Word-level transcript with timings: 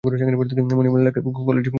মানিমেগলাইকে 0.03 1.19
কলেজে 1.23 1.45
দেখেছো? 1.45 1.69